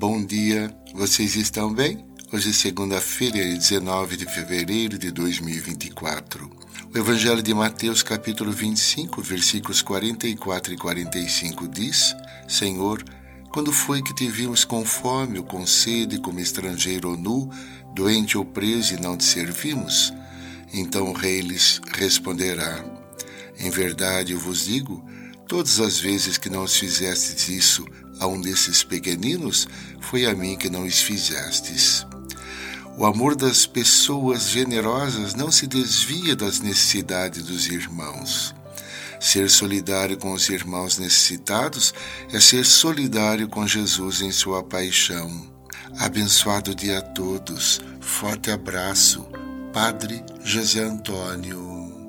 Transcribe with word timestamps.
Bom 0.00 0.24
dia, 0.24 0.74
vocês 0.94 1.36
estão 1.36 1.70
bem? 1.70 2.02
Hoje 2.32 2.48
é 2.48 2.52
segunda-feira, 2.54 3.36
19 3.36 4.16
de 4.16 4.24
fevereiro 4.24 4.98
de 4.98 5.10
2024. 5.10 6.50
O 6.90 6.96
Evangelho 6.96 7.42
de 7.42 7.52
Mateus, 7.52 8.02
capítulo 8.02 8.50
25, 8.50 9.20
versículos 9.20 9.82
44 9.82 10.72
e 10.72 10.76
45 10.78 11.68
diz: 11.68 12.16
Senhor, 12.48 13.04
quando 13.52 13.74
foi 13.74 14.02
que 14.02 14.14
te 14.14 14.26
vimos 14.26 14.64
com 14.64 14.86
fome 14.86 15.36
ou 15.36 15.44
com 15.44 15.66
sede, 15.66 16.18
como 16.18 16.40
estrangeiro 16.40 17.10
ou 17.10 17.16
nu, 17.18 17.50
doente 17.94 18.38
ou 18.38 18.44
preso 18.46 18.94
e 18.94 19.00
não 19.02 19.18
te 19.18 19.24
servimos? 19.24 20.14
Então 20.72 21.10
o 21.10 21.12
rei 21.12 21.42
lhes 21.42 21.78
responderá: 21.92 22.82
Em 23.58 23.68
verdade 23.68 24.32
eu 24.32 24.38
vos 24.38 24.64
digo, 24.64 25.04
Todas 25.50 25.80
as 25.80 25.98
vezes 25.98 26.38
que 26.38 26.48
não 26.48 26.62
os 26.62 26.76
fizestes 26.76 27.48
isso 27.48 27.84
a 28.20 28.26
um 28.26 28.40
desses 28.40 28.84
pequeninos, 28.84 29.66
foi 30.00 30.26
a 30.26 30.34
mim 30.34 30.56
que 30.56 30.70
não 30.70 30.84
os 30.84 31.00
fizestes. 31.00 32.06
O 32.96 33.06
amor 33.06 33.34
das 33.34 33.66
pessoas 33.66 34.50
generosas 34.50 35.34
não 35.34 35.50
se 35.50 35.66
desvia 35.66 36.36
das 36.36 36.60
necessidades 36.60 37.44
dos 37.44 37.66
irmãos. 37.66 38.54
Ser 39.18 39.50
solidário 39.50 40.16
com 40.16 40.32
os 40.32 40.48
irmãos 40.48 40.98
necessitados 40.98 41.94
é 42.32 42.40
ser 42.40 42.64
solidário 42.64 43.48
com 43.48 43.66
Jesus 43.66 44.20
em 44.20 44.30
sua 44.30 44.62
paixão. 44.62 45.50
Abençoado 45.98 46.74
dia 46.74 46.98
a 46.98 47.02
todos. 47.02 47.80
Forte 48.00 48.50
abraço. 48.50 49.26
Padre 49.72 50.22
José 50.42 50.82
Antônio. 50.82 51.99